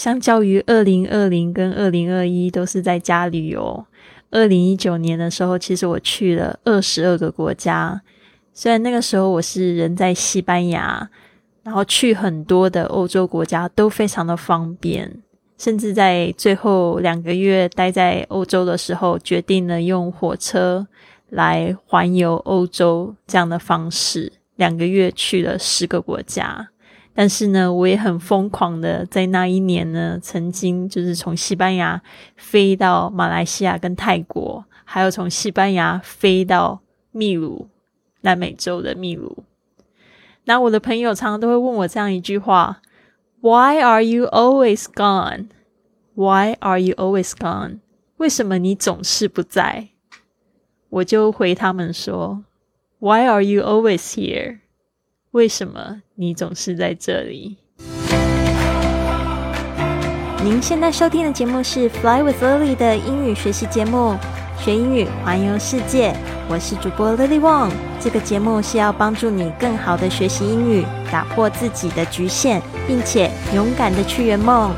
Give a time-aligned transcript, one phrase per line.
[0.00, 3.84] 相较于二零二零跟二零二一都是在家旅游，
[4.30, 8.00] 二零一九年的时候，其实我去了二十二个国家。
[8.54, 11.10] 虽然那个时候我是人在西班牙，
[11.62, 15.20] 然后去很多的欧洲国家都非常的方便，
[15.58, 20.86] 甚至在最后两个月待在欧洲的时候，决定了用火车
[21.28, 26.69] 来环游欧洲这样的方式，两个月去了十个国家。
[27.14, 32.00] 但是呢，我也很疯狂的在那一年呢，曾经就是从西班牙
[32.36, 36.80] 飞到马来西亚跟泰国，还有从西班牙飞到
[37.12, 37.68] 秘鲁。
[38.22, 39.44] 南美洲的秘鲁，
[40.44, 42.82] 那我的朋友常常都会问我这样一句话
[43.40, 45.46] ：Why are you always gone?
[46.12, 47.78] Why are you always gone?
[48.18, 49.88] 为什么你总是不在？
[50.90, 52.44] 我就回他们说
[52.98, 54.58] ：Why are you always here?
[55.32, 57.56] 为什么你总是在这里？
[60.42, 64.16] 您现在收听的节目是《Fly with Lily》的英语学习节目。
[64.58, 66.12] 学英语，环游世界。
[66.48, 67.70] 我是主播 Lily Wong。
[68.00, 74.74] 这个节目是要帮助你更好的学习英语，打破自己的局限，并且勇敢的去圆梦。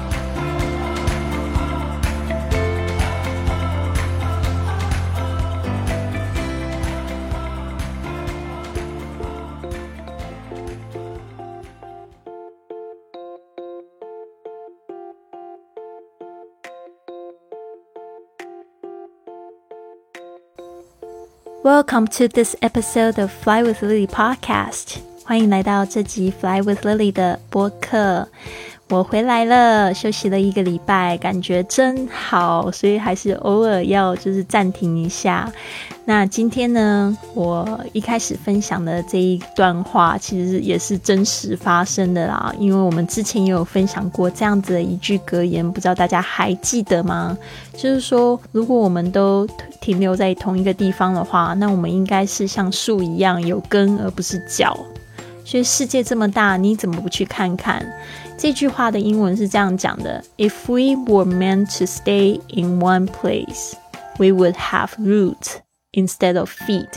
[21.61, 24.97] Welcome to this episode of Fly with Lily podcast。
[25.25, 28.27] 欢迎来到这集 Fly with Lily 的播客。
[28.88, 35.50] 我回来了，休息了一个礼拜，感觉真好，所以还是偶尔要就是暂停一下。
[36.05, 42.55] 那今天呢，我一开始分享的这一段话，其实也是真实发生的啦。
[42.58, 47.39] 因为我们之前也有分享过这样子的一句格言，不知道大家还记得吗？
[47.72, 49.48] 就是说，如果我们都
[49.80, 54.79] 停留在同一个地方的话，那我们应该是像树一样有根而不是脚。
[55.45, 57.85] 所以世界这么大，你怎么不去看看？
[58.37, 63.73] 这句话的英文是这样讲的：If we were meant to stay in one place,
[64.17, 65.58] we would have roots
[65.93, 66.89] instead of feet。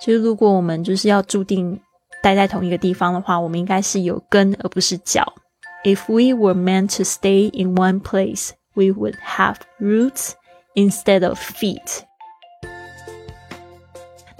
[0.00, 1.80] 就是如果我们就是要注定
[2.22, 5.32] 待在同一个地方的话，我们应该是有根而不是脚。
[5.84, 10.32] If we were meant to stay in one place, we would have roots
[10.74, 12.02] instead of feet。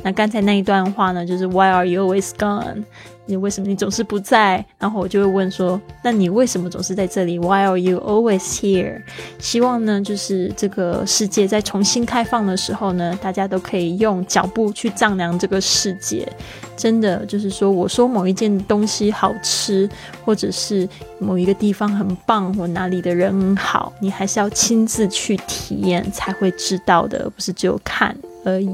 [0.04, 2.84] 那刚才那一段话呢，就是 Why are you always gone？
[3.27, 4.65] 你为什么你总是不在？
[4.79, 9.01] 然后我就会问说，那你为什么总是在这里？Why are you always here？
[9.38, 16.27] 希望呢，就是这个世界在重新开放的时候呢，大家都可以用脚步去丈量这个世界。
[16.75, 19.89] 真的就是说，我说某一件东西好吃，
[20.23, 20.88] 或者是
[21.19, 28.15] 某一个地方很棒，或哪里的人很好，你还是要亲自去体验才会知道的，不是只有看。
[28.47, 28.73] 而已。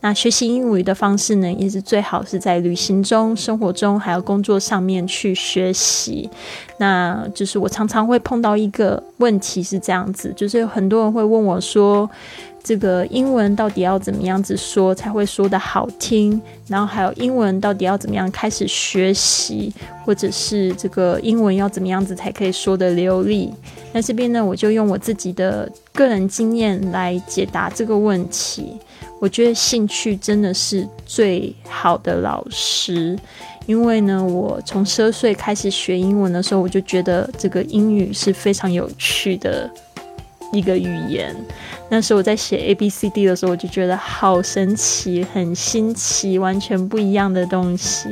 [0.00, 6.28] 那学习英语的方式呢，也是最好是在旅行中、生活中，还有工作上面去学习。
[6.78, 12.08] 那就是我常常会碰到一个问题是这样子，就是有很多人会问我说。
[12.66, 16.40] 这个英文到底要怎么样子说才会说的好听？
[16.66, 19.70] 然后还有英文到底要怎么样开始学习，
[20.02, 23.52] 或者是这个英文要怎么样子才可以说的流利？
[23.92, 28.78] 那这边呢，我就用我自己的个人经验来解答这个问题。
[29.20, 33.18] 我觉得兴趣真的是最好的老师，
[33.66, 39.70] 因为呢，我从十二岁开始学英文的时候，我就觉得这个英语是非常有趣的。
[40.52, 41.34] 一个语言，
[41.88, 48.08] 那时候我在写 A B C D 的时候，我就觉得好神奇，很新奇，完全不一样的东西。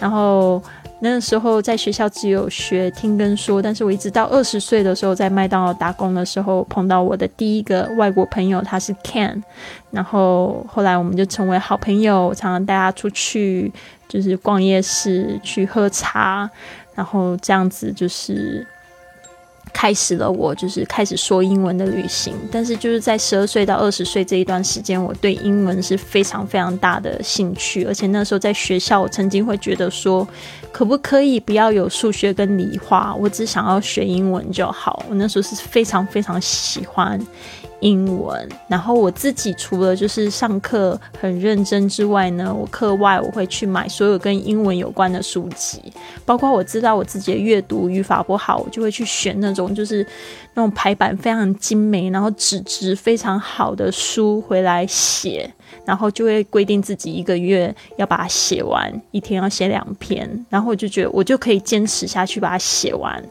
[0.00, 0.60] 然后
[1.00, 9.42] 那时候在学校只有学听跟说，但是我一直到二十岁的时候，在麦当劳打工的时候，碰到我的第一个外国朋友，他是 Ken，
[9.90, 13.72] 然后后来我们就成为好朋友，常常带他出去，
[14.08, 16.50] 就是逛夜市，去喝茶，
[16.94, 18.66] 然后这样子就是。
[19.72, 30.26] 开始了我就是开始说英文的旅行，但是就是在十二岁到二十岁这一段时间，我对英文是非常非常大的兴趣，而且那时候在学校，我曾经会觉得说，
[30.72, 35.04] 可不可以不要有数学跟理化，我只想要学英文就好。
[35.08, 37.20] 我那时候是非常非常喜欢。
[37.80, 45.80] 英文，然后我自己除了就是上课很认真之外呢，我课外我会去买所有跟英文有关的书籍，
[46.24, 50.04] 包括我知道我自己的阅读语法不好，我就会去选那种就是
[50.54, 55.48] 那种排版非常精美，然后纸质非常好的书回来写。
[55.84, 63.22] 然后就会规定自己一个月要把它写完，一天要写两篇，然后我就觉得我就可以坚持下去把它写完，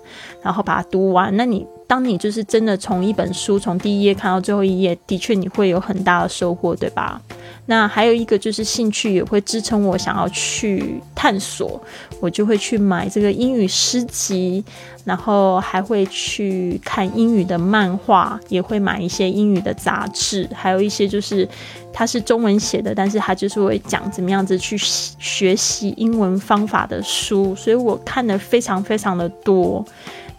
[0.41, 1.35] 然后把它读完。
[1.37, 7.21] 那你当你就是真的从一本书从第一页看到最后一页，的确你会有很大的收获，对吧？
[7.69, 11.79] 那还有一个就是兴趣也会支撑我想要去探索，
[12.21, 14.63] 我就会去买这个英语诗集，
[15.03, 21.47] 然后还会去看英语的漫画，也会买一些英语的杂志，还有一些就是
[21.91, 29.85] 它是中文写的，但是它就是会讲怎么样子去学习英文方法的书，所以我看的非常非常的多。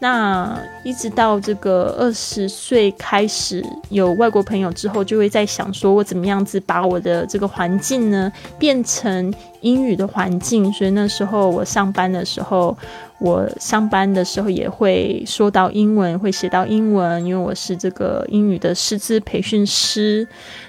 [0.00, 10.73] 那一直到这个二十岁开始有外国朋友之后，就会在想说，我怎么样子把我的这个环境呢变成英语的环境。
[10.73, 12.79] 所以那时候我上班的时候，
[13.19, 20.25] 我上班的时候也会说到英文，会写到英文，因为我是这个英语的师资培训师。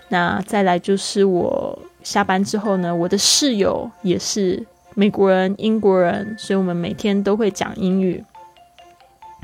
[0.08, 4.66] 那再来就是我下班之后呢，我的室友也是
[4.96, 8.24] 美国人、英国人，所以我们每天都会讲英语。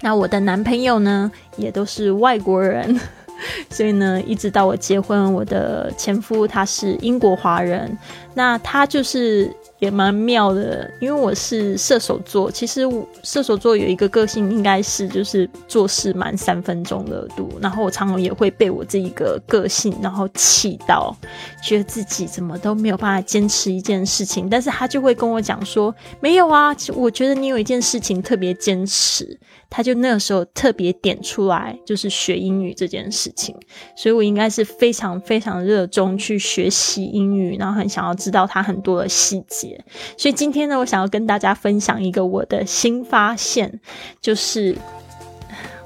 [0.01, 2.99] 那我的男朋友呢，也都是外国人，
[3.69, 7.97] 所以呢，一直到我结婚，我的前夫他是英国华人，
[8.33, 9.53] 那他就是。
[9.79, 12.49] 也蛮妙的，因为我是射手座。
[12.49, 12.83] 其实
[13.23, 17.49] 射手座有一个个性，应该是就是做事满三分钟热度。
[17.61, 21.13] 然后我常常也会被我这一个个性，然后气到，
[21.61, 24.49] 觉得自己怎么都没有办法坚持一件事情。
[24.49, 29.37] 但是他就会跟我讲说：“没有啊，我觉得你有一件事情特别坚持。”
[29.75, 33.53] 他就那个时候特别点出来，就是学英语这件事情。
[33.93, 39.77] 所以我应该是非常非常热衷去学习英语，然后很想要知道它很多的细节。
[40.15, 43.81] 所以今天呢，我想要跟大家分享一个我的新发现，
[44.21, 44.73] 就是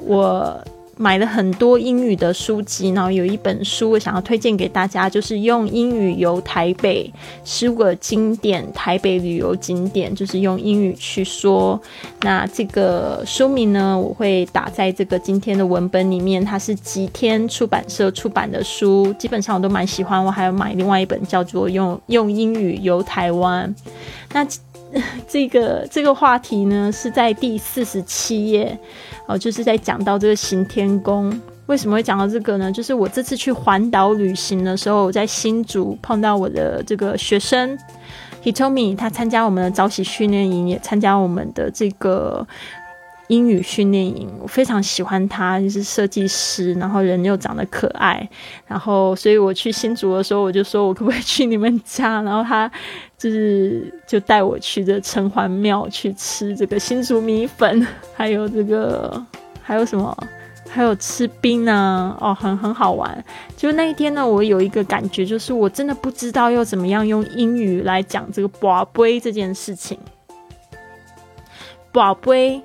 [0.02, 0.64] 我
[1.02, 7.10] 买了很多英语的书籍，然后有一本书我想要推荐给大家，就是用英语游台北
[7.46, 11.80] 十五个经典台北旅游景点，就是用英语去说。
[12.20, 16.44] 那这个书名呢，我会打在这个今天的文本里面。
[16.44, 20.22] 它是吉天出版社出版的书，基本上我都蛮喜欢。
[20.22, 23.74] 我还有买另外一本叫做《用用英语游台湾》。
[24.34, 24.46] 那
[25.28, 28.78] 这个这个话题呢，是在第四十七页。
[29.28, 31.32] 哦，就是在讲到这个行天宫，
[31.68, 32.72] 为什么会讲到这个呢？
[32.72, 37.78] 就是我这次去环岛旅行的时候，我在新竹碰到我的这个学生
[38.44, 42.48] ，Hitomi，他参加我们的早起训练营，也参加我们的这个
[43.30, 44.30] 英语训练营。
[44.40, 48.30] 我非常喜欢他，就是设计师，然后人又长得可爱，
[48.68, 52.70] 然后所以我去新竹的时候，我就说我可不可以去你们家，然后他
[53.18, 57.88] 就是就带我去这城隍庙去吃这个新竹米粉。
[58.14, 59.26] 还有这个，
[59.62, 60.16] 还有什么？
[60.72, 62.16] 还有吃冰啊！
[62.22, 63.26] 哦，很很好玩。
[63.58, 69.98] 就那一天呢，我有一个感觉，就是我真的不知道要怎么样用英语来讲这个宝贝这件事情。
[71.92, 72.62] 宝贝。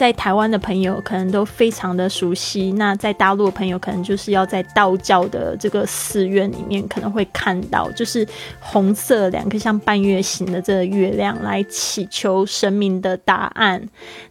[0.00, 8.26] 在台湾的朋友可能都非常的熟悉，那在大陆的朋友可能就是要在道教的这个寺院里面可能会看到，就是
[8.60, 13.86] 红色两个像半月形的这个月亮来祈求神明的答案。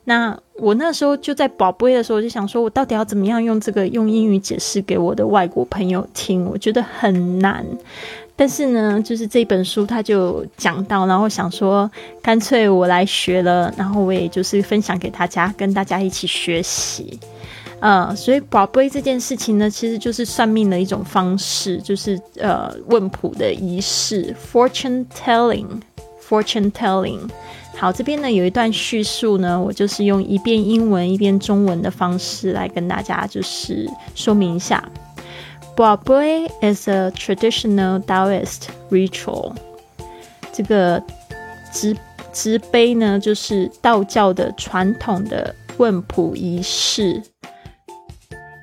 [0.05, 6.45] 那我那时候就在宝贝的时候就想说，我到底要怎么样用这个用英语解释给我的外国朋友听？
[6.45, 7.63] 我觉得很难。
[8.39, 11.91] 但是呢，就是这本书他就讲到，然后想说，
[12.21, 17.19] 干脆我来学了，然后我也就是分享给大家，跟大家一起学习。
[17.81, 27.19] 呃，所以宝贝这件事情呢，其实就是算命的一种方式，就是呃问卜的仪式，fortune telling，fortune telling。
[27.75, 33.85] 好，这边呢有一段叙述呢，我就是用一遍英文一遍中文的方式来跟大家就是
[34.15, 34.81] 说明一下。
[35.78, 39.54] Baobei is a traditional Taoist ritual。
[40.52, 41.02] 这个
[41.72, 41.96] 执
[42.32, 47.22] 执杯呢，就是道教的传统的问卜仪式。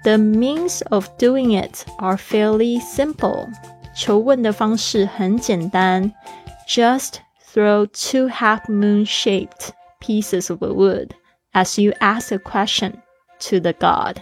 [0.03, 3.49] The means of doing it are fairly simple。
[3.93, 6.13] 求问的方式很简单，
[6.67, 7.15] just
[7.53, 9.69] throw two half-moon-shaped
[9.99, 11.09] pieces of wood
[11.51, 12.93] as you ask a question
[13.39, 14.21] to the god。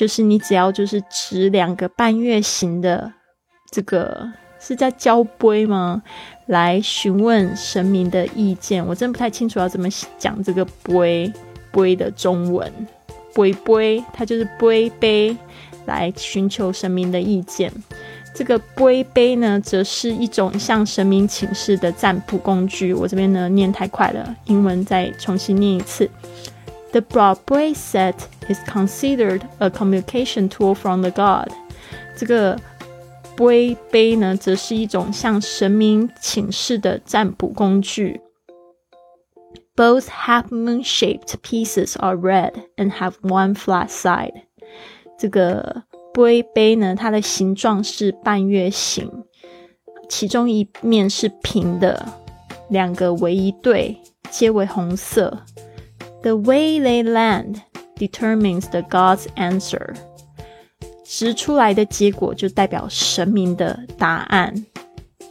[0.00, 3.12] 就是你只要就是指两个半月形的
[3.70, 4.26] 这个
[4.58, 6.02] 是在交杯吗？
[6.46, 9.86] 来询问神明的意见，我真不太清楚要怎么
[10.18, 11.30] 讲这个杯
[11.70, 12.72] 杯的中文。
[13.34, 15.36] 杯杯它就是杯杯，
[15.84, 17.70] 来寻求神明的意见。
[18.34, 22.94] 这个杯杯呢，则是一种向神明请示的占卜工具。
[22.94, 26.08] 我这边呢念太快了，英文再重新念一次。
[26.91, 28.15] The Broadway set
[28.47, 31.51] is considered a communication tool from the god。
[32.17, 32.57] 这个
[33.35, 38.21] 杯杯呢，则是一种向神明请示的占卜工具。
[39.75, 44.43] Both half moon shaped pieces are red and have one flat side。
[45.17, 49.25] 这个杯杯呢，它的形状是半月形，
[50.07, 52.05] 其中一面是平的，
[52.69, 53.97] 两个为一对，
[54.31, 55.41] 皆为红色。
[56.22, 57.62] The way they land
[57.96, 59.94] determines the god's answer。
[61.04, 64.54] 直出来的结果就代表神明的答案，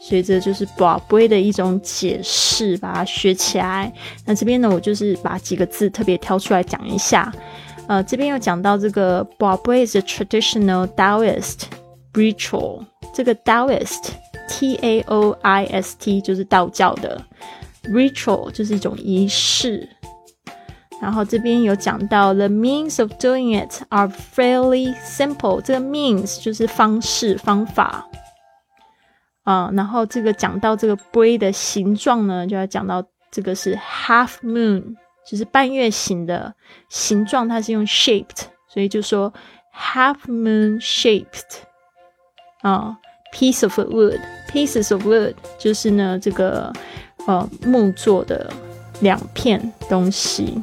[0.02, 3.94] 所以这就是宝贝的一种解释，把它学起来。
[4.26, 7.34] 那这边呢，我就是把几个字特别挑出来讲一下。
[7.88, 11.62] 呃，这边有讲到这个宝贝 is a traditional Taoist
[12.14, 12.86] ritual。
[13.14, 17.20] 这个 Taoist，T A O I S T 就是道教的
[17.86, 19.88] ，ritual 就是一种仪式。
[21.02, 25.62] 然后这边有讲到，the means of doing it are fairly simple。
[25.62, 28.06] 这个 means 就是方式方法
[29.44, 29.72] 啊。
[29.74, 33.02] 然后这个讲到这个杯的形状呢，就要讲到
[33.32, 36.54] 这个是 half moon，就是半月形的
[36.90, 39.34] 形状，它是用 shaped，所以就说
[39.74, 41.62] half moon shaped
[42.62, 42.98] 啊
[43.34, 46.74] ，piece of wood，pieces of wood 就是呢这个
[47.26, 48.52] 呃木做的
[49.00, 50.62] 两片东西。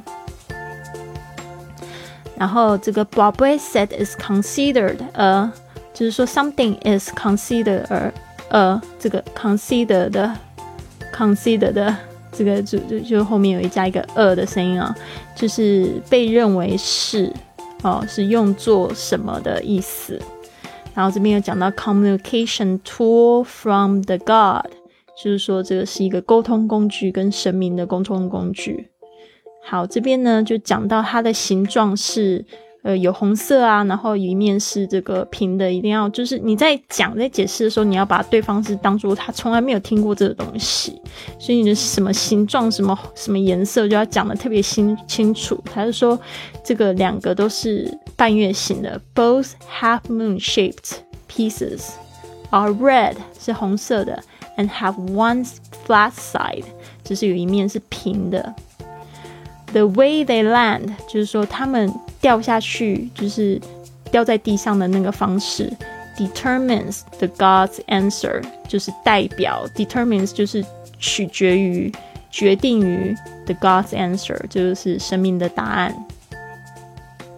[2.39, 5.51] 然后这个 Bobby said is considered a，
[5.95, 8.13] 就是说 something is considered
[8.51, 10.37] a，这个 considered 的
[11.15, 11.97] considered 的
[12.33, 14.95] 这个就就就后面有一加一个 a 的声音啊，
[15.35, 17.33] 就是被认为是
[17.83, 20.21] 哦是用作什么的意思。
[20.95, 24.71] 然后这边有讲到 communication tool from the god，
[25.23, 28.91] 就是说这个是一个沟通工具，跟神明的沟通工具。
[29.69, 32.45] 好，这边呢就讲到它的形状是，
[32.83, 41.03] 呃，有红色啊，然后一面是这个平的，一定要就是你在讲在解释的时候，你要把对方是当做他从来没有听过这个东西，
[41.37, 45.61] 所以你的什么形状、什么什么颜色就要讲的特别清清楚。
[45.65, 46.17] 他就说
[46.63, 51.89] 这个两个都是半月形的，both half moon shaped pieces
[52.51, 54.23] are red 是红色的
[54.59, 55.45] ，and have one
[55.85, 56.63] flat side
[57.03, 58.55] 就是有一面是平的。
[59.77, 63.61] The way they land，就是说他们掉下去，就是
[64.11, 65.71] 掉在地上的那个方式
[66.17, 70.65] ，determines the god's answer，就是代表 determines 就是
[70.99, 71.93] 取决于、
[72.31, 73.15] 决定于
[73.45, 75.95] the god's answer，就是生命的答案。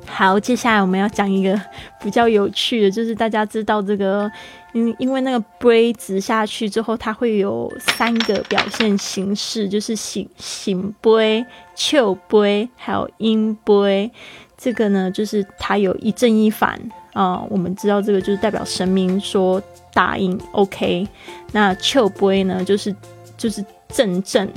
[0.07, 1.61] 好，接下来我们要讲一个
[2.00, 4.30] 比较有趣的，就是大家知道这个，
[4.72, 11.44] 因因为那个杯直下去之后，它会有三个表现形式，就是醒醒杯、
[11.75, 14.10] 丘杯，还有阴杯。
[14.56, 16.78] 这个呢，就是它有一正一反
[17.12, 17.42] 啊。
[17.48, 19.62] 我们知道这个就是代表神明说
[19.94, 21.06] 答应，OK。
[21.52, 22.94] 那丘杯呢，就是
[23.37, 24.48] 就是正正。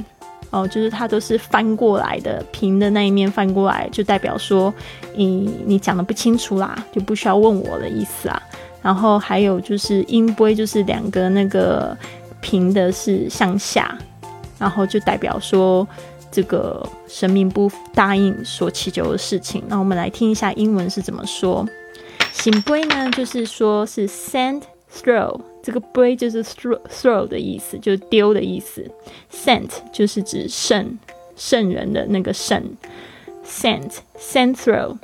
[0.49, 4.73] 哦，就是它都是翻过来的，平的那一面翻过来，就代表说
[5.15, 8.41] 你你讲的不清楚啦，就不需要问我的意思啊。
[8.81, 11.97] 然后还有就是音波，就是两个那个
[12.41, 13.97] 平的是向下，
[14.57, 15.87] 然后就代表说
[16.31, 19.63] 这个神明不答应所祈求的事情。
[19.67, 21.67] 那我们来听一下英文是怎么说。
[22.31, 25.39] 醒波呢，就是说是 send throw。
[25.61, 28.89] 这个杯就是 throw “throw” 的意思，就是丢的意思。
[29.31, 30.97] “sent” 就是指圣
[31.35, 32.63] 圣人的那个圣。
[33.45, 34.97] “sent” sent throw.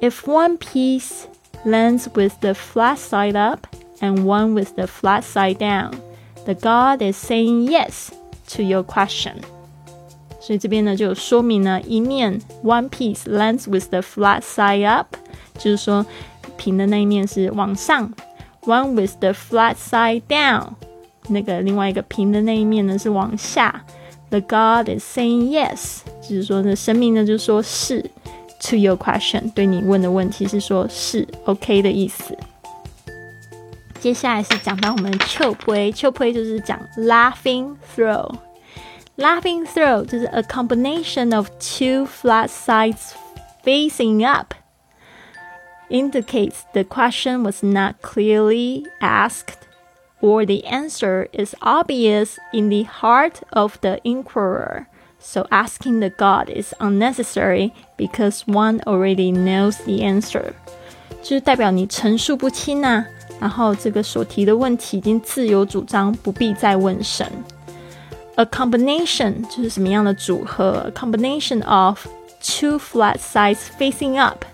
[0.00, 1.26] If one piece
[1.65, 3.67] lands with the flat side up
[4.01, 5.91] and one with the flat side down,
[6.45, 8.09] the god is saying yes
[8.55, 9.35] to your question.
[10.39, 15.15] 所以这边呢就说明呢，一面 one piece lands with the flat side up，
[15.57, 16.05] 就是说
[16.57, 18.11] 平的那一面是往上。
[18.63, 20.73] One with the flat side down，
[21.27, 23.83] 那个另外一个平的那一面呢是往下。
[24.29, 28.09] The God is saying yes，就是说呢，生命呢就说是。
[28.63, 32.37] To your question，对你问的问题是说是 OK 的意思。
[33.99, 43.13] 接下来是讲到我们的 choke play，choke play 就是讲 laughing throw。Laughing throw 就是 a combination of two flat sides
[43.63, 49.67] facing up。indicates the question was not clearly asked
[50.21, 54.85] or the answer is obvious in the heart of the inquirer.
[55.23, 60.53] So asking the God is unnecessary because one already knows the answer.
[61.21, 63.05] 就是代表你陈述不清呐、啊，
[63.41, 67.29] 然后这个所提的问题已经自有主张，不必再问神。
[68.35, 70.85] A combination 就是什么样的组合？
[70.87, 72.07] A combination of
[72.41, 74.45] two flat sides facing up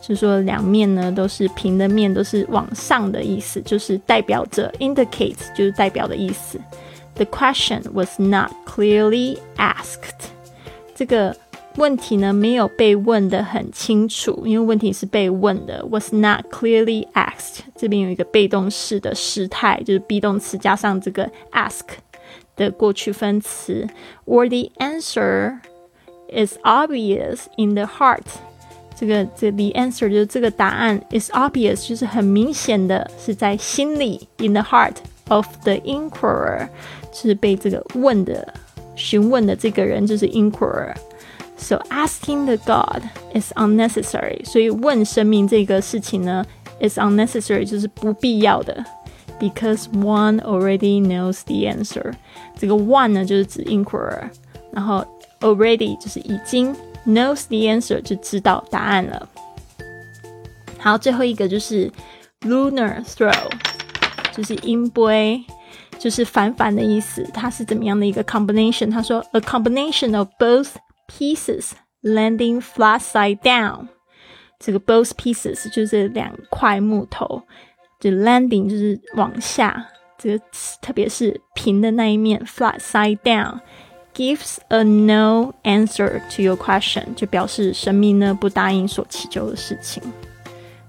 [0.00, 6.60] 就是说两面呢都是平的面，都是往上的意思，就是代表着 indicate 就是代表的意思。
[7.16, 10.30] The question was not clearly asked。
[10.94, 11.36] 这个
[11.76, 15.84] 问题呢没有被问得很清楚，因为问题是被问的。
[15.90, 17.60] Was not clearly asked。
[17.76, 21.82] 这边有一个被动式的时态，就是 be 动词加上这个 ask
[22.56, 23.86] 的过去分词。
[24.26, 25.60] Or the answer
[26.30, 28.24] is obvious in the heart。
[28.94, 34.94] 这个这 the answer 就是这个答案 is obvious，就是很明显的是在心里 in the heart
[35.28, 36.68] of the inquirer，
[37.10, 38.52] 就是被这个问的
[38.94, 43.02] 询问的这个人就是 inquirer。So asking the God
[43.34, 44.44] is unnecessary。
[44.44, 46.44] 所以问神明这个事情呢，
[46.80, 48.84] is unnecessary，就是不必要的。
[49.38, 52.12] Because one already knows the answer。
[52.56, 54.28] 这个 one 呢就是指 inquirer，
[54.72, 55.04] 然后
[55.40, 56.74] already 就是已经
[57.06, 59.28] knows the answer 就知道答案了。
[60.78, 61.90] 好，最后一个就是
[62.42, 63.50] lunar throw，
[64.37, 65.11] 就是音波，
[65.97, 67.27] 就是反反的意思。
[67.33, 68.91] 它是怎么样的一个 combination？
[68.91, 70.69] 他说 a combination of both
[71.09, 71.71] pieces
[72.03, 73.87] landing flat side down。
[74.59, 77.41] 这个 both pieces 就是两块木头，
[77.99, 80.43] 就 landing 就是往下，这个
[80.81, 83.59] 特别是平的那一面 flat side down。
[84.13, 90.01] gives a no answer to your question，就表示神明呢不答应所祈求的事情。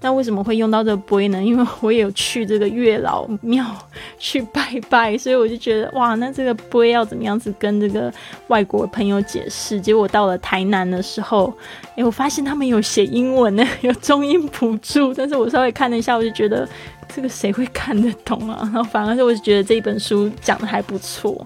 [0.01, 1.41] 那为什么会用到这个杯呢？
[1.43, 3.65] 因为我也有去这个月老庙
[4.17, 8.11] 去拜拜，所以我就觉得哇，那这个杯要怎么样子跟这个
[8.47, 9.79] 外国朋友解释？
[9.79, 11.53] 结果到了台南的时候，
[11.95, 16.67] 哎，我发现他们有写英文呢， 有中英辅助，但是我稍微看了一下，我就觉得
[17.13, 18.59] 这个谁会看得懂啊？
[18.61, 21.45] 然后反而是我就觉得这一本书讲的还不错。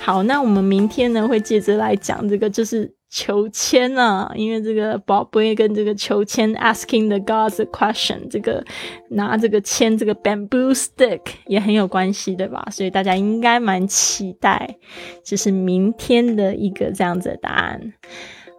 [0.00, 8.62] 好，那我们明天呢会接着来讲这个，就是求签啊，因为这个宝贝跟这个求签，asking the gods a question，这个
[9.08, 12.68] 拿这个签，这个 bamboo stick 也很有关系，对吧？
[12.70, 14.76] 所以大家应该蛮期待，
[15.24, 17.94] 就是明天的一个这样子的答案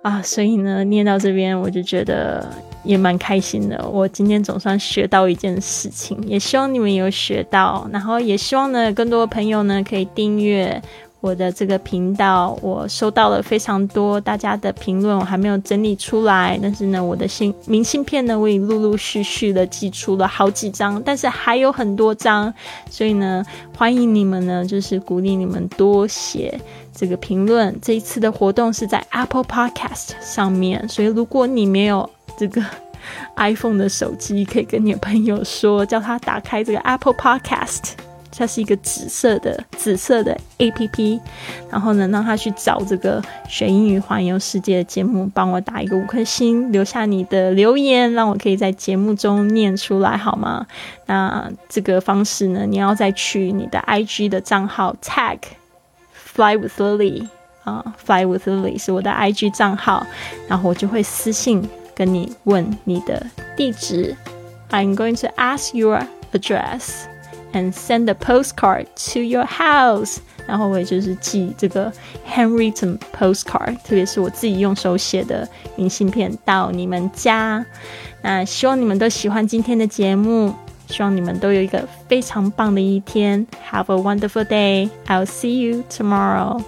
[0.01, 0.19] 啊。
[0.23, 2.51] 所以呢，念到这边我就觉得
[2.83, 3.87] 也蛮开心的。
[3.87, 10.81] 我今天总算学到一件事情，也希望你们有学到，然后也希望呢，更多的朋友呢可以订阅。
[11.21, 16.57] 我的这个频道，我收到了非常多大家的评论，我还没有整理出来。
[16.61, 22.53] 但是呢，我的信明信片呢，我已陆陆续续的寄出了好几张，但是还有很多张。
[22.89, 23.43] 所以呢，
[23.77, 26.57] 欢迎你们呢，就是鼓励你们多写
[26.95, 27.77] 这个评论。
[27.81, 32.63] 这一次的活动是在 Apple Podcast 上面，所以如果你没有这个
[33.35, 38.08] iPhone 的手机，可以跟你的朋友说，叫他打开这个 Apple Podcast。
[38.31, 41.19] 它是一个紫色的紫色的 A P P，
[41.69, 50.65] 然后呢，让他去找这个学英语环游世界的节目，帮我打一个五颗星，留下你的留言，让我可以在节目中念出来，好吗？
[51.07, 55.39] 那这个方式呢，你要再去你的 I G 的账号 tag
[56.13, 57.27] Fly with Lily
[57.63, 60.05] 啊，Fly with Lily 是我的 I G 账号，
[60.47, 63.25] 然后我就会私信跟你问你的
[63.57, 64.15] 地址
[64.69, 67.08] ，I'm going to ask your address。
[67.52, 71.92] And send a postcard to your house，然后我也就是寄这个
[72.28, 77.64] handwritten postcard，特别是我自己用手写的明信片到你们家。
[78.22, 80.52] 那希望你们都喜欢今天的节目，
[80.88, 83.46] 希望你们都有一个非常棒的一天。
[83.70, 84.90] Have a wonderful day.
[85.06, 86.60] I'll see you tomorrow.